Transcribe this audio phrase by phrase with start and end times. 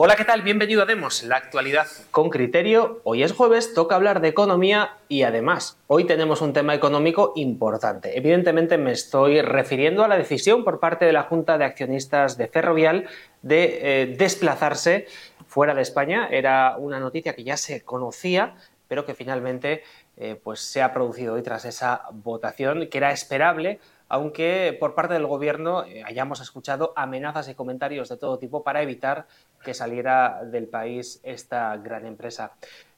[0.00, 0.42] Hola, ¿qué tal?
[0.42, 3.00] Bienvenido a Demos, la actualidad con criterio.
[3.02, 8.16] Hoy es jueves, toca hablar de economía y además hoy tenemos un tema económico importante.
[8.16, 12.46] Evidentemente me estoy refiriendo a la decisión por parte de la Junta de Accionistas de
[12.46, 13.08] Ferrovial
[13.42, 15.08] de eh, desplazarse
[15.48, 16.28] fuera de España.
[16.30, 18.54] Era una noticia que ya se conocía,
[18.86, 19.82] pero que finalmente
[20.18, 25.14] eh, pues se ha producido hoy tras esa votación que era esperable aunque por parte
[25.14, 29.26] del Gobierno eh, hayamos escuchado amenazas y comentarios de todo tipo para evitar
[29.62, 32.52] que saliera del país esta gran empresa.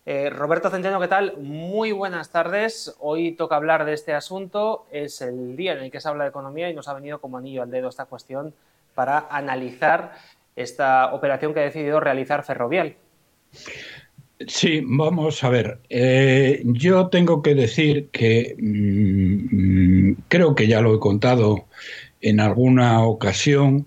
[0.07, 1.37] Eh, Roberto Centeno, ¿qué tal?
[1.39, 2.97] Muy buenas tardes.
[3.01, 4.87] Hoy toca hablar de este asunto.
[4.91, 7.39] Es el día en el que se habla de economía y nos ha venido como
[7.39, 8.55] anillo al dedo esta cuestión
[8.95, 10.15] para analizar
[10.57, 12.97] esta operación que ha decidido realizar Ferrovial.
[14.47, 15.81] Sí, vamos a ver.
[15.91, 21.67] Eh, yo tengo que decir que mm, creo que ya lo he contado
[22.23, 23.87] en alguna ocasión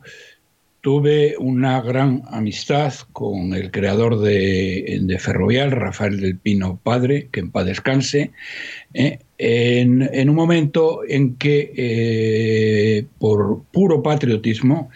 [0.82, 7.52] tuve una gran amistad con el creador de, Ferrovial, Rafael del Pino Padre, que en
[7.52, 8.32] paz descanse,
[8.94, 14.90] eh, en, un momento en que, eh, por puro patriotismo,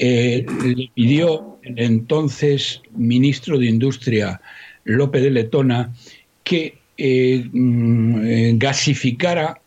[0.00, 4.40] le pidió el entonces ministro de Industria,
[4.88, 5.94] López de Letona,
[6.42, 9.60] que mm, gasificara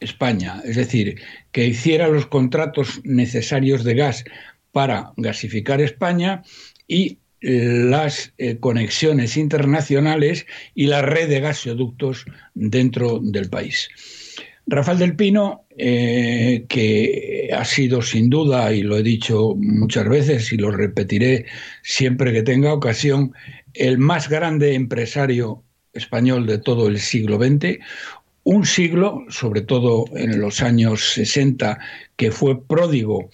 [0.00, 1.20] España, es decir,
[1.52, 4.24] que hiciera los contratos necesarios de gas
[4.72, 6.42] para gasificar España
[6.88, 12.24] y eh, las eh, conexiones internacionales y la red de gasoductos
[12.54, 13.88] dentro del país.
[14.66, 20.52] Rafael del Pino, eh, que ha sido sin duda, y lo he dicho muchas veces
[20.52, 21.46] y lo repetiré
[21.82, 23.32] siempre que tenga ocasión,
[23.74, 27.78] el más grande empresario español de todo el siglo XX,
[28.44, 31.78] un siglo, sobre todo en los años 60,
[32.16, 33.30] que fue pródigo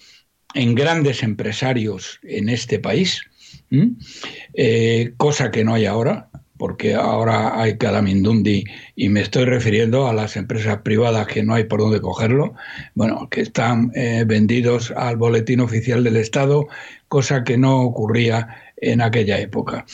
[0.54, 3.22] en grandes empresarios en este país,
[4.54, 6.29] eh, cosa que no hay ahora,
[6.60, 11.54] porque ahora hay cada mindundi y me estoy refiriendo a las empresas privadas que no
[11.54, 12.52] hay por dónde cogerlo,
[12.94, 16.66] bueno, que están eh, vendidos al boletín oficial del Estado,
[17.08, 19.86] cosa que no ocurría en aquella época.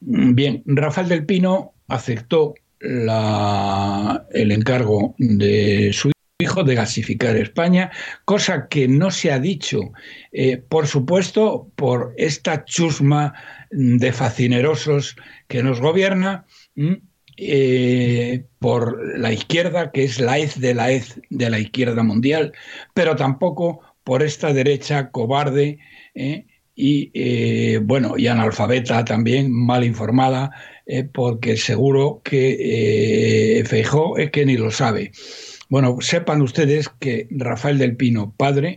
[0.00, 6.11] Bien, Rafael del Pino aceptó el encargo de su
[6.42, 7.90] hijo de gasificar España,
[8.24, 9.92] cosa que no se ha dicho,
[10.32, 13.34] eh, por supuesto, por esta chusma
[13.70, 15.16] de facinerosos
[15.48, 16.44] que nos gobierna,
[17.38, 22.52] eh, por la izquierda, que es la hez de la hez de la izquierda mundial,
[22.94, 25.78] pero tampoco por esta derecha cobarde
[26.14, 26.46] ¿eh?
[26.74, 30.50] y, bueno, y analfabeta también, mal informada,
[31.12, 35.12] porque seguro que Feijó es que ni lo sabe.
[35.72, 38.76] Bueno, sepan ustedes que Rafael del Pino, padre,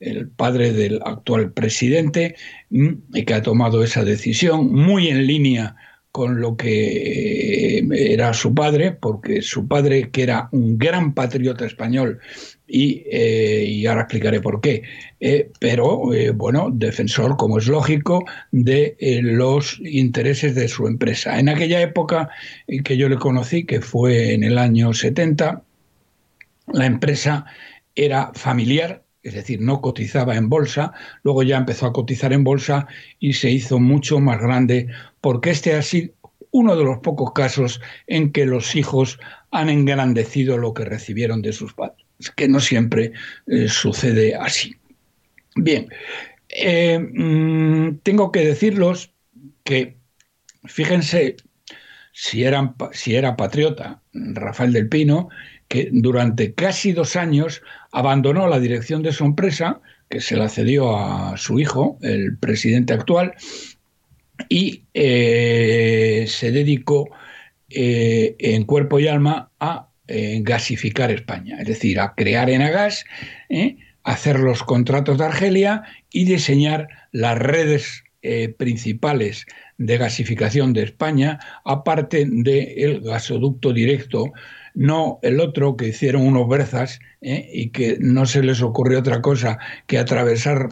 [0.00, 2.34] el padre del actual presidente,
[2.70, 5.76] mm, y que ha tomado esa decisión muy en línea
[6.10, 11.64] con lo que eh, era su padre, porque su padre, que era un gran patriota
[11.64, 12.18] español,
[12.66, 14.82] y, eh, ahora explicaré por qué,
[15.20, 21.38] eh, pero bueno, defensor, como es lógico, de los intereses de su empresa.
[21.38, 22.30] En aquella época
[22.84, 25.62] que yo le conocí, que fue en el año 70,
[26.72, 27.46] la empresa
[27.94, 32.86] era familiar, es decir, no cotizaba en bolsa, luego ya empezó a cotizar en bolsa
[33.18, 34.88] y se hizo mucho más grande
[35.20, 36.12] porque este ha sido
[36.50, 39.18] uno de los pocos casos en que los hijos
[39.50, 42.04] han engrandecido lo que recibieron de sus padres,
[42.36, 43.12] que no siempre
[43.46, 44.76] eh, sucede así.
[45.56, 45.88] Bien,
[46.48, 49.12] eh, mm, tengo que decirlos
[49.64, 49.96] que,
[50.64, 51.36] fíjense,
[52.12, 52.44] si,
[52.92, 55.28] si era patriota Rafael del Pino,
[55.68, 59.80] que durante casi dos años abandonó la dirección de su empresa,
[60.10, 63.34] que se la cedió a su hijo, el presidente actual,
[64.48, 67.08] y eh, se dedicó
[67.70, 73.04] eh, en cuerpo y alma a eh, gasificar España, es decir, a crear Enagas,
[74.02, 78.04] hacer los contratos de Argelia y diseñar las redes
[78.56, 79.46] principales
[79.78, 84.32] de gasificación de España, aparte del gasoducto directo
[84.74, 87.48] no el otro que hicieron unos berzas ¿eh?
[87.52, 90.70] y que no se les ocurrió otra cosa que atravesar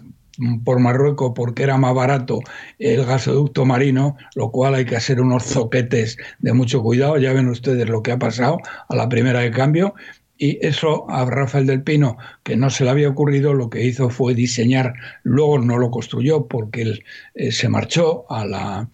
[0.65, 2.41] por Marruecos porque era más barato
[2.79, 7.19] el gasoducto marino, lo cual hay que hacer unos zoquetes de mucho cuidado.
[7.19, 8.59] Ya ven ustedes lo que ha pasado
[8.89, 9.95] a la primera de cambio.
[10.43, 14.09] Y eso a Rafael del Pino, que no se le había ocurrido, lo que hizo
[14.09, 17.05] fue diseñar, luego no lo construyó porque él
[17.35, 18.89] eh, se marchó a la,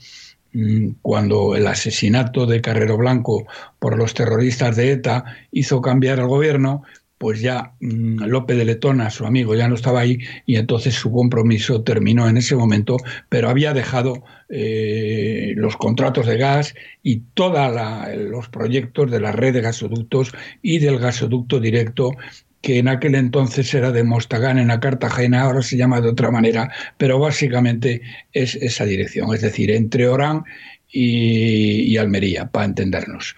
[0.52, 3.46] mm, cuando el asesinato de Carrero Blanco
[3.78, 6.82] por los terroristas de ETA hizo cambiar el gobierno,
[7.18, 11.10] pues ya mm, López de Letona, su amigo, ya no estaba ahí y entonces su
[11.10, 12.98] compromiso terminó en ese momento,
[13.28, 17.72] pero había dejado eh, los contratos de gas y todos
[18.16, 20.32] los proyectos de la red de gasoductos
[20.62, 22.12] y del gasoducto directo
[22.60, 26.30] que en aquel entonces era de Mostagán en la Cartagena, ahora se llama de otra
[26.30, 28.02] manera, pero básicamente
[28.32, 30.42] es esa dirección, es decir, entre Orán
[30.90, 33.36] y Almería, para entendernos.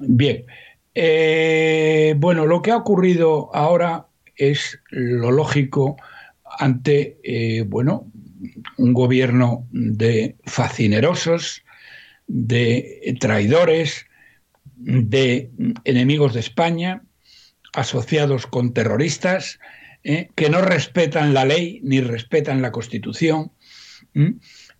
[0.00, 0.44] Bien,
[0.94, 4.06] eh, bueno, lo que ha ocurrido ahora
[4.36, 5.96] es lo lógico
[6.58, 8.10] ante, eh, bueno,
[8.76, 11.62] un gobierno de fascinerosos,
[12.26, 14.06] de traidores,
[14.76, 15.50] de
[15.84, 17.02] enemigos de España,
[17.72, 19.58] asociados con terroristas,
[20.04, 23.52] eh, que no respetan la ley ni respetan la Constitución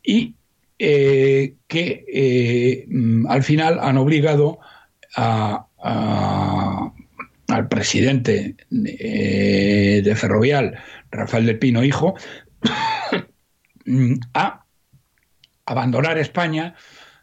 [0.02, 0.37] y
[0.78, 1.56] que
[3.28, 4.61] al final han obligado
[5.16, 10.78] a al presidente eh, de Ferrovial,
[11.10, 12.14] Rafael de Pino Hijo,
[14.34, 14.64] a
[15.66, 16.75] abandonar España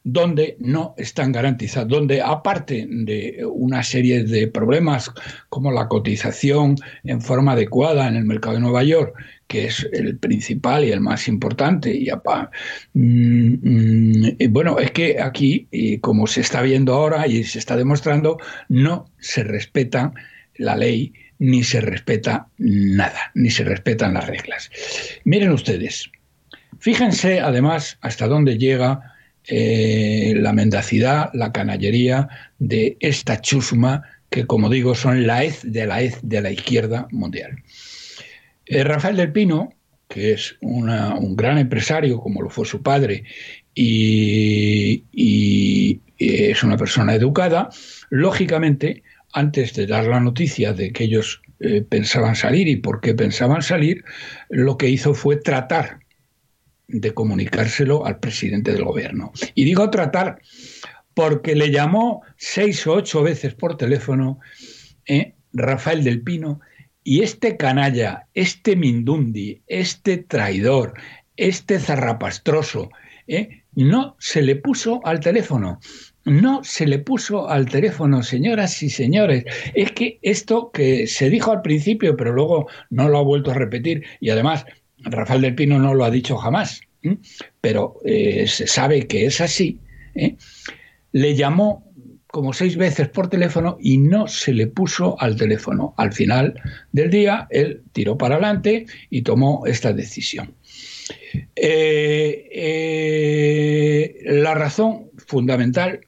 [0.04, 5.12] donde no están garantizados, donde aparte de una serie de problemas
[5.50, 9.14] como la cotización en forma adecuada en el mercado de Nueva York,
[9.48, 12.10] que es el principal y el más importante, y
[12.94, 15.68] mm, mm, bueno, es que aquí,
[16.02, 18.38] como se está viendo ahora y se está demostrando,
[18.70, 20.14] no se respeta
[20.56, 24.70] la ley ni se respeta nada, ni se respetan las reglas.
[25.26, 26.12] Miren ustedes,
[26.80, 29.11] fíjense además hasta dónde llega
[29.48, 32.30] eh, la mendacidad, la canallería
[32.60, 37.08] de esta chusma que, como digo, son la hez de la hez de la izquierda
[37.12, 37.64] mundial.
[38.66, 39.74] Eh, Rafael del Pino,
[40.08, 43.24] que es un gran empresario, como lo fue su padre,
[43.74, 45.04] y,
[46.18, 47.70] es una persona educada,
[48.10, 49.04] lógicamente,
[49.34, 53.62] antes de dar la noticia de que ellos eh, pensaban salir y por qué pensaban
[53.64, 54.04] salir,
[54.50, 56.01] lo que hizo fue tratar
[56.92, 59.32] de comunicárselo al presidente del gobierno.
[59.56, 60.42] Y digo tratar
[61.14, 64.40] porque le llamó seis o ocho veces por teléfono
[65.06, 66.62] eh, Rafael del Pino
[67.04, 70.94] y este canalla, este mindundi, este traidor,
[71.36, 72.92] este zarrapastroso,
[73.28, 75.80] eh, no se le puso al teléfono.
[76.24, 79.46] No se le puso al teléfono, señoras y señores.
[79.74, 83.56] Es que esto que se dijo al principio, pero luego no lo ha vuelto a
[83.56, 84.66] repetir, y además
[85.04, 86.82] Rafael del Pino no lo ha dicho jamás,
[87.60, 89.80] pero eh, se sabe que es así,
[90.16, 90.36] ¿eh?
[91.12, 91.92] le llamó
[92.28, 95.94] como seis veces por teléfono y no se le puso al teléfono.
[95.98, 96.54] Al final
[96.94, 100.56] del día, él tiró para adelante y tomó esta decisión.
[101.56, 103.02] Eh,
[104.24, 106.08] la razón fundamental,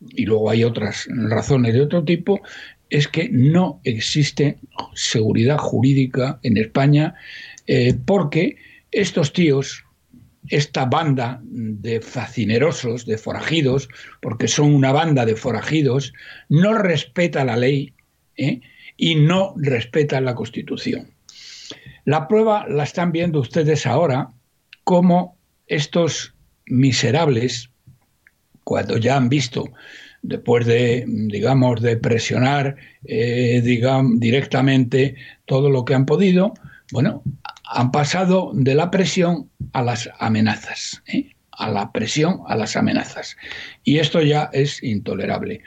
[0.00, 2.40] y luego hay otras razones de otro tipo,
[2.88, 4.58] es que no existe
[4.94, 7.14] seguridad jurídica en España
[8.04, 8.56] porque
[8.90, 9.84] estos tíos,
[10.48, 13.88] esta banda de fascinerosos, de forajidos,
[14.20, 16.12] porque son una banda de forajidos,
[16.48, 17.92] no respeta la ley
[18.36, 18.60] ¿eh?
[18.96, 21.10] y no respeta la Constitución.
[22.04, 24.30] La prueba la están viendo ustedes ahora,
[24.84, 25.36] como
[25.66, 26.34] estos
[26.66, 27.70] miserables,
[28.64, 29.70] cuando ya han visto,
[30.22, 36.54] después de, digamos, de presionar eh, digamos, directamente todo lo que han podido,
[36.92, 37.22] bueno,
[37.70, 41.30] han pasado de la presión a las amenazas, ¿eh?
[41.52, 43.36] a la presión a las amenazas.
[43.84, 45.60] Y esto ya es intolerable.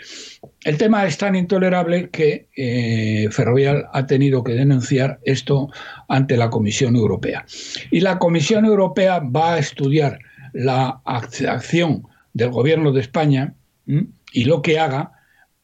[0.65, 5.69] El tema es tan intolerable que eh, Ferrovial ha tenido que denunciar esto
[6.09, 7.45] ante la Comisión Europea.
[7.91, 10.19] Y la Comisión Europea va a estudiar
[10.53, 13.53] la acción del Gobierno de España
[13.85, 15.11] y lo que haga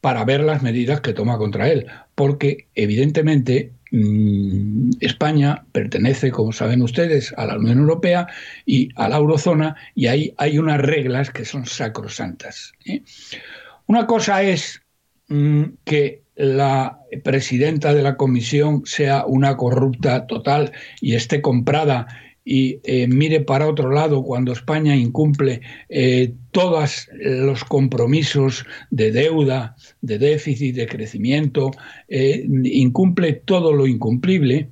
[0.02, 3.74] para ver las medidas que toma contra él, porque evidentemente
[5.00, 8.28] España pertenece, como saben ustedes, a la Unión Europea
[8.66, 12.74] y a la eurozona y ahí hay unas reglas que son sacrosantas.
[12.86, 13.02] ¿eh?
[13.88, 14.82] Una cosa es
[15.28, 22.08] mm, que la presidenta de la comisión sea una corrupta total y esté comprada
[22.52, 29.76] y eh, mire para otro lado cuando España incumple eh, todos los compromisos de deuda,
[30.02, 31.70] de déficit, de crecimiento,
[32.08, 34.68] eh, incumple todo lo incumplible,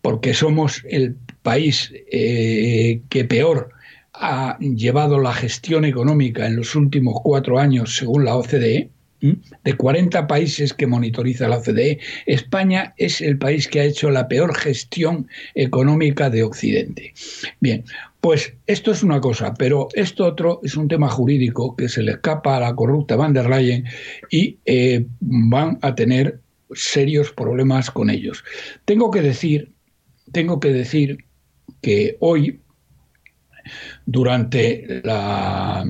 [0.00, 3.68] porque somos el país que peor
[4.14, 8.88] ha llevado la gestión económica en los últimos cuatro años según la OCDE,
[9.22, 14.28] de 40 países que monitoriza la OCDE, España es el país que ha hecho la
[14.28, 17.14] peor gestión económica de Occidente.
[17.60, 17.84] Bien,
[18.20, 22.12] pues esto es una cosa, pero esto otro es un tema jurídico que se le
[22.12, 23.84] escapa a la corrupta van der Leyen
[24.30, 26.40] y eh, van a tener
[26.74, 28.44] serios problemas con ellos.
[28.84, 29.72] Tengo que decir,
[30.32, 31.24] tengo que decir
[31.80, 32.60] que hoy,
[34.06, 35.84] durante la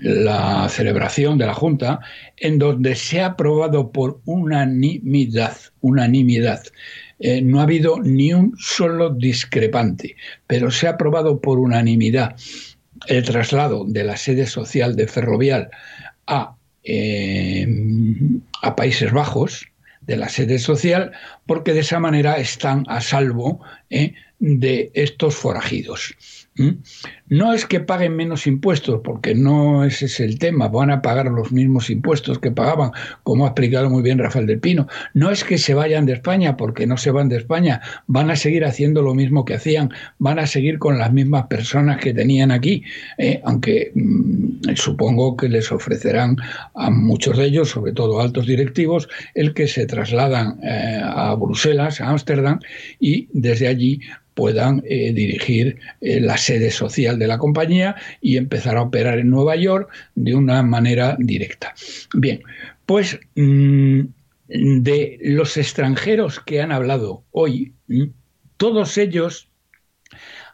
[0.00, 2.00] la celebración de la Junta,
[2.36, 6.62] en donde se ha aprobado por unanimidad, unanimidad.
[7.20, 12.36] Eh, no ha habido ni un solo discrepante, pero se ha aprobado por unanimidad
[13.06, 15.70] el traslado de la sede social de Ferrovial
[16.26, 17.66] a, eh,
[18.62, 19.66] a Países Bajos,
[20.06, 21.12] de la sede social,
[21.46, 23.60] porque de esa manera están a salvo
[23.90, 26.14] eh, de estos forajidos.
[27.28, 31.26] No es que paguen menos impuestos, porque no ese es el tema, van a pagar
[31.26, 32.92] los mismos impuestos que pagaban,
[33.24, 34.86] como ha explicado muy bien Rafael del Pino.
[35.14, 38.36] No es que se vayan de España, porque no se van de España, van a
[38.36, 42.52] seguir haciendo lo mismo que hacían, van a seguir con las mismas personas que tenían
[42.52, 42.84] aquí,
[43.18, 43.40] ¿eh?
[43.44, 46.36] aunque mm, supongo que les ofrecerán
[46.74, 52.00] a muchos de ellos, sobre todo altos directivos, el que se trasladan eh, a Bruselas,
[52.00, 52.60] a Ámsterdam,
[53.00, 54.00] y desde allí
[54.34, 59.30] puedan eh, dirigir eh, la sede social de la compañía y empezar a operar en
[59.30, 61.74] Nueva York de una manera directa.
[62.14, 62.42] Bien,
[62.86, 64.00] pues mm,
[64.48, 68.04] de los extranjeros que han hablado hoy, mm,
[68.56, 69.50] todos ellos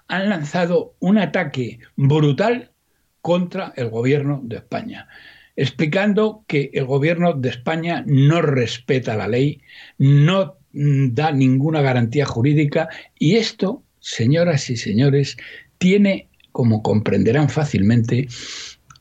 [0.08, 2.72] han lanzado un ataque brutal
[3.20, 5.08] contra el gobierno de España
[5.56, 9.60] explicando que el gobierno de España no respeta la ley,
[9.98, 15.36] no da ninguna garantía jurídica y esto, señoras y señores,
[15.78, 18.28] tiene, como comprenderán fácilmente,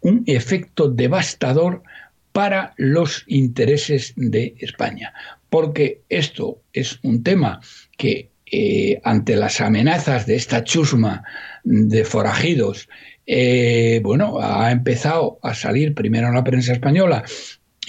[0.02, 1.84] un efecto devastador
[2.32, 5.14] para los intereses de España,
[5.50, 7.60] porque esto es un tema
[7.98, 11.24] que eh, ante las amenazas de esta chusma
[11.64, 12.88] de forajidos,
[13.28, 17.24] eh, bueno, ha empezado a salir primero en la prensa española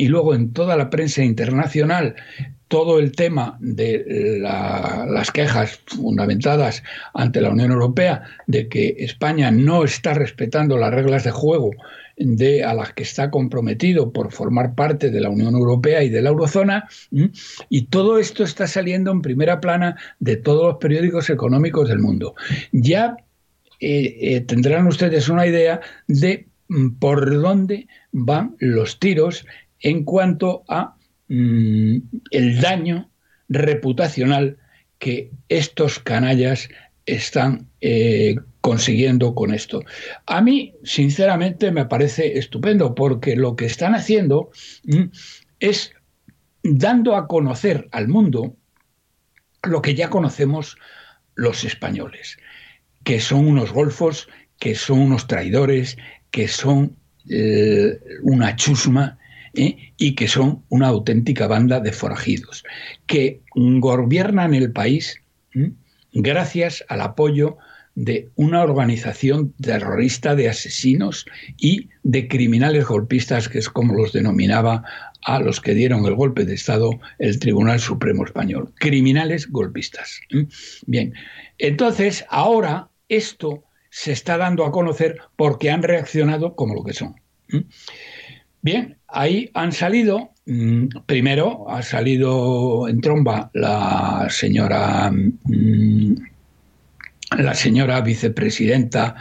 [0.00, 2.14] y luego en toda la prensa internacional
[2.68, 9.84] todo el tema de las quejas fundamentadas ante la Unión Europea de que España no
[9.84, 11.72] está respetando las reglas de juego
[12.16, 16.22] de, a las que está comprometido por formar parte de la Unión Europea y de
[16.22, 16.88] la Eurozona,
[17.68, 22.34] y todo esto está saliendo en primera plana de todos los periódicos económicos del mundo.
[22.72, 23.16] Ya
[23.80, 29.44] eh, eh, tendrán ustedes una idea de mm, por dónde van los tiros
[29.80, 30.96] en cuanto a
[31.32, 31.98] Mm,
[32.32, 33.08] el daño
[33.48, 34.58] reputacional
[34.98, 36.68] que estos canallas
[37.06, 39.84] están eh, consiguiendo con esto.
[40.26, 44.50] A mí, sinceramente, me parece estupendo porque lo que están haciendo
[44.82, 45.04] mm,
[45.60, 45.92] es
[46.64, 48.56] dando a conocer al mundo
[49.62, 50.78] lo que ya conocemos
[51.36, 52.38] los españoles,
[53.04, 55.96] que son unos golfos, que son unos traidores,
[56.32, 56.96] que son
[57.28, 59.19] eh, una chusma,
[59.54, 59.92] ¿eh?
[59.96, 62.64] y que son una auténtica banda de forajidos,
[63.06, 65.20] que gobiernan el país
[66.12, 67.58] gracias al apoyo
[67.94, 71.26] de una organización terrorista de asesinos
[71.56, 74.84] y de criminales golpistas, que es como los denominaba
[75.22, 78.72] a los que dieron el golpe de Estado el Tribunal Supremo Español.
[78.78, 80.20] Criminales golpistas.
[80.86, 81.14] Bien,
[81.58, 87.16] entonces ahora esto se está dando a conocer porque han reaccionado como lo que son.
[88.62, 96.14] Bien, ahí han salido, mm, primero ha salido en tromba la señora, mm,
[97.38, 99.16] la señora vicepresidenta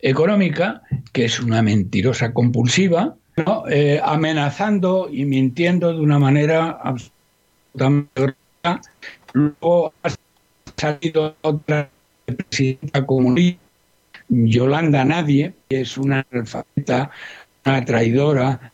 [0.00, 0.82] económica,
[1.12, 3.16] que es una mentirosa compulsiva,
[3.70, 8.32] eh, amenazando y mintiendo de una manera absolutamente
[9.32, 10.10] Luego ha
[10.76, 11.90] salido otra
[12.26, 13.60] presidenta comunista,
[14.28, 17.10] Yolanda Nadie, que es una alfabeta,
[17.64, 18.71] una traidora,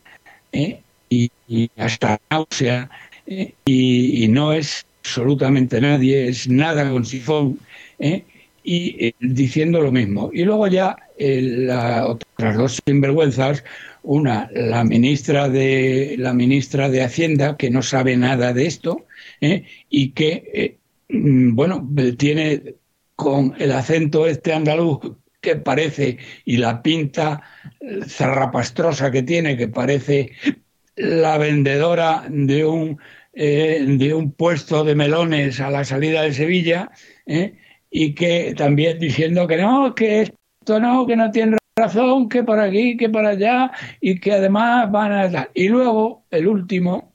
[0.53, 0.81] ¿eh?
[1.11, 1.31] y,
[1.77, 2.91] hasta náusea,
[3.27, 3.55] ¿eh?
[3.65, 7.59] y, no es absolutamente nadie, es nada con sifón,
[7.99, 8.25] ¿eh?
[8.63, 10.31] y diciendo lo mismo.
[10.33, 13.65] Y luego ya las otras dos sinvergüenzas,
[14.03, 19.07] una, la ministra de la ministra de Hacienda, que no sabe nada de esto,
[19.89, 20.77] y que,
[21.09, 21.89] mm, bueno,
[22.19, 22.75] tiene
[23.17, 25.01] con el acento este andaluz
[25.49, 27.43] que parece y la pinta
[28.07, 30.33] zarrapastrosa que tiene, que parece
[30.97, 32.99] la vendedora de un,
[33.33, 36.91] eh, de un puesto de melones a la salida de Sevilla,
[37.27, 37.55] ¿eh?
[37.91, 42.61] y que también diciendo que no, que esto no, que no tiene razón, que por
[42.61, 45.49] aquí, que por allá, y que además van a...
[45.55, 47.15] Y luego, el último,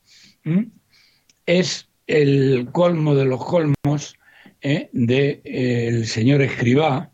[1.46, 4.16] es el colmo de los colmos
[4.62, 4.90] ¿eh?
[4.94, 7.12] del señor Escribá,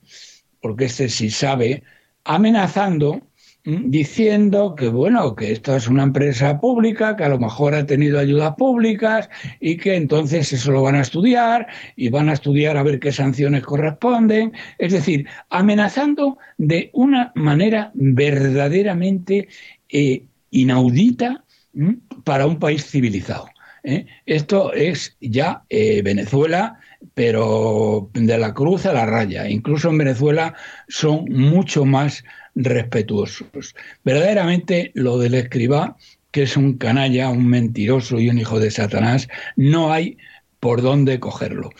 [0.61, 1.83] porque este sí sabe,
[2.23, 3.21] amenazando
[3.63, 8.17] diciendo que bueno, que esto es una empresa pública, que a lo mejor ha tenido
[8.17, 12.83] ayudas públicas y que entonces eso lo van a estudiar y van a estudiar a
[12.83, 19.49] ver qué sanciones corresponden, es decir, amenazando de una manera verdaderamente
[19.89, 21.43] eh, inaudita
[22.23, 23.49] para un país civilizado.
[23.83, 24.05] ¿eh?
[24.25, 26.79] Esto es ya eh, Venezuela,
[27.13, 29.49] pero de la cruz a la raya.
[29.49, 30.53] Incluso en Venezuela
[30.87, 32.23] son mucho más
[32.55, 33.75] respetuosos.
[34.03, 35.97] Verdaderamente lo del escriba,
[36.31, 40.17] que es un canalla, un mentiroso y un hijo de Satanás, no hay
[40.59, 41.71] por dónde cogerlo.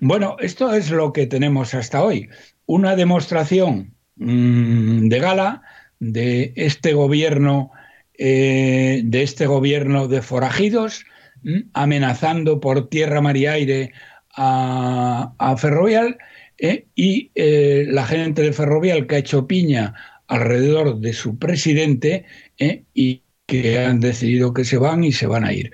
[0.00, 2.28] Bueno, esto es lo que tenemos hasta hoy.
[2.66, 5.62] Una demostración mmm, de gala
[6.00, 7.70] de este gobierno,
[8.18, 11.04] eh, de este gobierno de forajidos,
[11.42, 13.92] mmm, amenazando por tierra, mar y aire
[14.36, 16.18] a, a Ferrovial,
[16.58, 19.94] eh, y eh, la gente de Ferrovial que ha hecho piña
[20.28, 22.24] alrededor de su presidente
[22.58, 25.72] eh, y que han decidido que se van y se van a ir.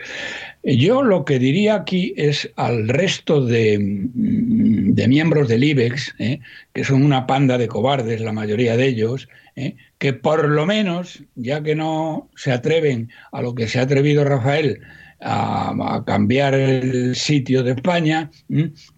[0.64, 6.14] Yo lo que diría aquí es al resto de, mm, de miembros del IBEX,
[6.72, 9.28] que son una panda de cobardes, la mayoría de ellos,
[9.98, 14.24] que por lo menos, ya que no se atreven a lo que se ha atrevido
[14.24, 14.80] Rafael,
[15.20, 18.30] a, cambiar el sitio de España,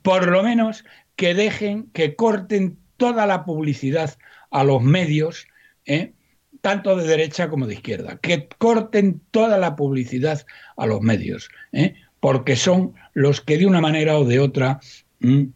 [0.02, 0.84] por lo menos
[1.16, 4.16] que dejen, que corten toda la publicidad
[4.50, 5.46] a los medios,
[5.86, 6.12] ¿eh?
[6.60, 11.94] tanto de derecha como de izquierda, que corten toda la publicidad a los medios, ¿eh?
[12.20, 14.80] porque son los que de una manera o de otra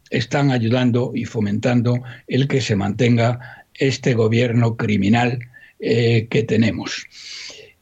[0.09, 5.39] están ayudando y fomentando el que se mantenga este gobierno criminal
[5.79, 7.05] eh, que tenemos.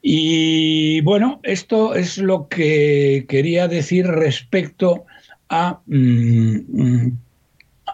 [0.07, 5.05] Y bueno, esto es lo que quería decir respecto
[5.49, 7.09] a mmm,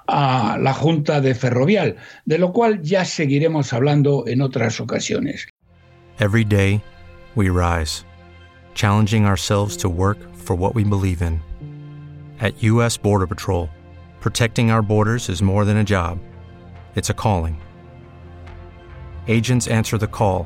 [0.08, 1.96] a la Junta de Ferrovial,
[2.26, 5.48] de lo cual ya seguiremos hablando en otras ocasiones.
[6.20, 6.84] Every day,
[7.36, 8.04] we rise,
[8.74, 11.40] challenging ourselves to work for what we believe in.
[12.42, 12.98] At U.S.
[12.98, 13.70] Border Patrol,
[14.20, 16.20] protecting our borders is more than a job,
[16.96, 17.56] it's a calling.
[19.30, 20.46] Agents answer the call,